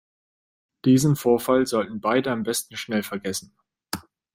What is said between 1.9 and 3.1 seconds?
beide am besten schnell